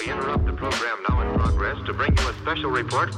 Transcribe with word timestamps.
We 0.00 0.10
interrupt 0.10 0.46
the 0.46 0.52
program 0.52 0.98
now 1.08 1.20
in 1.20 1.38
progress 1.38 1.76
to 1.86 1.92
bring 1.92 2.16
you 2.16 2.28
a 2.28 2.34
special 2.34 2.70
report. 2.70 3.14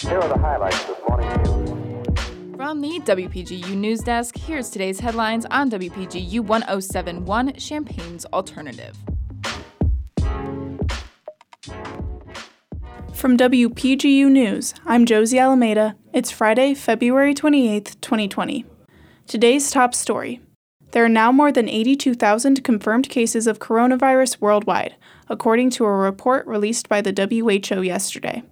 Here 0.00 0.18
are 0.18 0.28
the 0.28 0.38
highlights 0.38 0.80
of 0.82 0.88
this 0.88 0.98
morning's 1.08 1.48
news. 1.48 2.56
From 2.56 2.80
the 2.80 3.00
WPGU 3.00 3.74
News 3.76 4.00
Desk, 4.00 4.36
here's 4.36 4.70
today's 4.70 5.00
headlines 5.00 5.46
on 5.46 5.70
WPGU 5.70 6.40
1071 6.40 7.54
Champaign's 7.54 8.24
Alternative. 8.26 8.96
From 13.12 13.36
WPGU 13.36 14.30
News, 14.30 14.74
I'm 14.84 15.06
Josie 15.06 15.38
Alameda. 15.38 15.96
It's 16.12 16.30
Friday, 16.30 16.74
February 16.74 17.34
28th, 17.34 18.00
2020. 18.00 18.66
Today's 19.26 19.70
top 19.70 19.94
story 19.94 20.40
There 20.92 21.04
are 21.04 21.08
now 21.08 21.32
more 21.32 21.50
than 21.50 21.68
82,000 21.68 22.62
confirmed 22.62 23.08
cases 23.08 23.46
of 23.46 23.58
coronavirus 23.58 24.40
worldwide, 24.40 24.94
according 25.28 25.70
to 25.70 25.84
a 25.84 25.90
report 25.90 26.46
released 26.46 26.88
by 26.88 27.00
the 27.00 27.12
WHO 27.12 27.82
yesterday. 27.82 28.42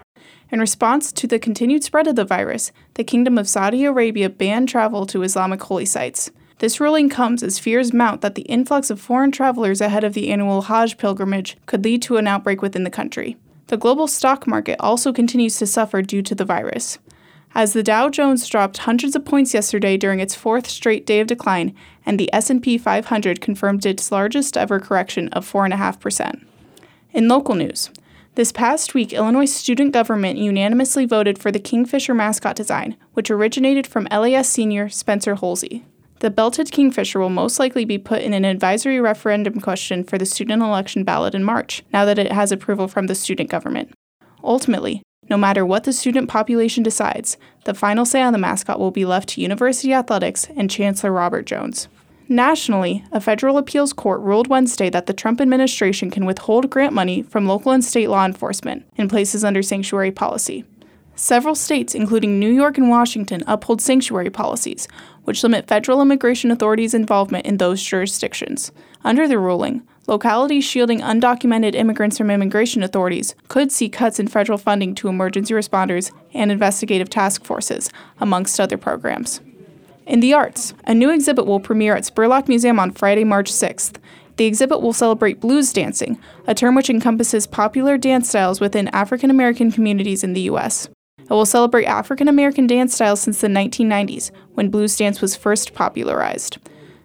In 0.51 0.61
response 0.61 1.13
to 1.13 1.27
the 1.27 1.39
continued 1.39 1.83
spread 1.83 2.07
of 2.07 2.17
the 2.17 2.25
virus, 2.25 2.73
the 2.95 3.05
Kingdom 3.05 3.39
of 3.39 3.49
Saudi 3.49 3.85
Arabia 3.85 4.29
banned 4.29 4.69
travel 4.69 5.07
to 5.07 5.23
Islamic 5.23 5.63
holy 5.63 5.87
sites. 5.87 6.31
This 6.59 6.79
ruling 6.79 7.09
comes 7.09 7.43
as 7.43 7.59
fears 7.59 7.93
mount 7.93 8.21
that 8.21 8.35
the 8.35 8.43
influx 8.43 8.91
of 8.91 9.01
foreign 9.01 9.33
travelers 9.33 9.81
ahead 9.81 10.05
of 10.05 10.13
the 10.13 10.31
annual 10.31 10.63
Hajj 10.63 10.99
pilgrimage 10.99 11.57
could 11.67 11.83
lead 11.83 12.03
to 12.03 12.19
an 12.19 12.27
outbreak 12.27 12.61
within 12.63 12.85
the 12.85 12.91
country. 12.91 13.37
The 13.69 13.79
global 13.79 14.07
stock 14.07 14.47
market 14.47 14.77
also 14.79 15.13
continues 15.13 15.57
to 15.57 15.67
suffer 15.67 16.03
due 16.03 16.23
to 16.23 16.35
the 16.35 16.45
virus 16.45 16.99
as 17.55 17.73
the 17.73 17.83
Dow 17.83 18.09
Jones 18.09 18.49
dropped 18.49 18.79
hundreds 18.79 19.15
of 19.15 19.25
points 19.25 19.55
yesterday 19.55 19.97
during 19.97 20.21
its 20.21 20.35
fourth 20.35 20.69
straight 20.69 21.07
day 21.07 21.21
of 21.21 21.27
decline, 21.27 21.75
and 22.07 22.19
the 22.19 22.33
S&P 22.33 22.79
500 22.79 23.41
confirmed 23.41 23.85
its 23.85 24.11
largest 24.11 24.57
ever 24.57 24.81
correction 24.81 25.29
of 25.29 25.51
4.5%. 25.51 26.45
In 27.13 27.29
local 27.29 27.55
news, 27.55 27.91
this 28.35 28.53
past 28.53 28.95
week, 28.95 29.13
Illinois 29.13 29.45
student 29.45 29.93
government 29.93 30.39
unanimously 30.39 31.05
voted 31.05 31.39
for 31.39 31.53
the 31.53 31.59
Kingfisher 31.59 32.15
mascot 32.15 32.57
design, 32.57 32.97
which 33.13 33.31
originated 33.31 33.87
from 33.87 34.09
LAS 34.11 34.49
senior 34.49 34.89
Spencer 34.89 35.37
Holsey. 35.37 35.85
The 36.21 36.31
belted 36.31 36.71
kingfisher 36.71 37.19
will 37.19 37.31
most 37.31 37.59
likely 37.59 37.85
be 37.85 37.99
put 37.99 38.23
in 38.23 38.33
an 38.33 38.45
advisory 38.45 39.01
referendum 39.01 39.61
question 39.61 40.05
for 40.05 40.19
the 40.19 40.25
student 40.25 40.63
election 40.63 41.03
ballot 41.03 41.35
in 41.35 41.43
March, 41.43 41.83
now 41.93 42.05
that 42.05 42.19
it 42.19 42.31
has 42.31 42.53
approval 42.53 42.87
from 42.87 43.09
the 43.09 43.17
student 43.17 43.51
government. 43.51 43.93
Ultimately, 44.45 45.03
no 45.31 45.37
matter 45.37 45.65
what 45.65 45.85
the 45.85 45.93
student 45.93 46.29
population 46.29 46.83
decides, 46.83 47.37
the 47.65 47.75
final 47.75 48.05
say 48.05 48.23
on 48.23 48.33
the 48.33 48.39
mascot 48.39 48.79
will 48.79 48.91
be 48.91 49.05
left 49.05 49.31
to 49.31 49.41
University 49.41 49.93
Athletics 49.93 50.49
and 50.57 50.71
Chancellor 50.71 51.13
Robert 51.13 51.47
Jones. 51.47 51.89
Nationally, 52.29 53.05
a 53.13 53.21
federal 53.21 53.59
appeals 53.59 53.93
court 53.93 54.21
ruled 54.21 54.49
Wednesday 54.49 54.89
that 54.89 55.07
the 55.07 55.13
Trump 55.13 55.41
administration 55.41 56.11
can 56.11 56.25
withhold 56.25 56.71
grant 56.71 56.93
money 56.93 57.23
from 57.23 57.47
local 57.47 57.73
and 57.73 57.85
state 57.85 58.09
law 58.09 58.25
enforcement 58.25 58.87
in 58.97 59.09
places 59.09 59.45
under 59.45 59.63
sanctuary 59.63 60.11
policy. 60.11 60.65
Several 61.15 61.55
states, 61.55 61.95
including 61.95 62.41
New 62.41 62.51
York 62.51 62.79
and 62.79 62.89
Washington, 62.89 63.45
uphold 63.47 63.81
sanctuary 63.81 64.31
policies, 64.31 64.89
which 65.25 65.43
limit 65.43 65.69
federal 65.69 66.01
immigration 66.01 66.51
authorities' 66.51 66.95
involvement 66.95 67.45
in 67.45 67.59
those 67.59 67.83
jurisdictions. 67.83 68.73
Under 69.05 69.29
the 69.29 69.39
ruling, 69.39 69.83
localities 70.07 70.65
shielding 70.65 71.01
undocumented 71.01 71.75
immigrants 71.75 72.17
from 72.17 72.31
immigration 72.31 72.83
authorities 72.83 73.35
could 73.49 73.71
see 73.71 73.89
cuts 73.89 74.19
in 74.19 74.27
federal 74.27 74.59
funding 74.59 74.95
to 74.97 75.09
emergency 75.09 75.53
responders 75.53 76.13
and 76.33 76.51
investigative 76.51 77.11
task 77.11 77.45
forces, 77.45 77.91
amongst 78.19 78.59
other 78.59 78.79
programs. 78.79 79.41
In 80.07 80.21
the 80.21 80.35
arts, 80.35 80.75
a 80.85 80.95
new 80.95 81.11
exhibit 81.11 81.47
will 81.47 81.61
premiere 81.61 81.95
at 81.95 82.05
Spurlock 82.05 82.49
Museum 82.49 82.81
on 82.81 82.91
Friday, 82.91 83.23
March 83.23 83.53
6th. 83.53 83.99
The 84.39 84.47
exhibit 84.47 84.81
will 84.81 84.95
celebrate 84.95 85.41
blues 85.41 85.73
dancing, 85.73 86.19
a 86.47 86.55
term 86.55 86.75
which 86.75 86.91
encompasses 86.91 87.47
popular 87.47 87.99
dance 87.99 88.31
styles 88.31 88.61
within 88.61 88.89
African 88.89 89.31
American 89.31 89.71
communities 89.71 90.25
in 90.25 90.33
the 90.33 90.41
U.S. 90.43 90.89
It 91.33 91.35
will 91.35 91.47
celebrate 91.47 91.87
African 91.87 92.29
American 92.29 92.67
dance 92.67 92.95
styles 92.95 93.23
since 93.23 93.41
the 93.41 93.49
1990s, 93.49 94.31
when 94.53 94.69
blues 94.69 94.95
dance 94.95 95.23
was 95.23 95.35
first 95.35 95.73
popularized. 95.73 96.59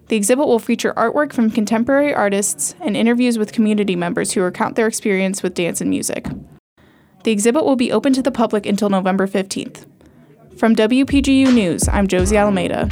The 0.09 0.17
exhibit 0.17 0.47
will 0.47 0.59
feature 0.59 0.93
artwork 0.97 1.31
from 1.31 1.49
contemporary 1.49 2.13
artists 2.13 2.75
and 2.81 2.97
interviews 2.97 3.37
with 3.37 3.53
community 3.53 3.95
members 3.95 4.33
who 4.33 4.41
recount 4.41 4.75
their 4.75 4.85
experience 4.85 5.43
with 5.43 5.53
dance 5.53 5.79
and 5.79 5.89
music. 5.89 6.27
The 7.23 7.31
exhibit 7.31 7.63
will 7.63 7.77
be 7.77 7.89
open 7.89 8.11
to 8.11 8.21
the 8.21 8.29
public 8.29 8.65
until 8.65 8.89
November 8.89 9.27
15th. 9.27 9.85
From 10.57 10.75
WPGU 10.75 11.53
News, 11.53 11.87
I'm 11.87 12.09
Josie 12.09 12.35
Alameda. 12.35 12.89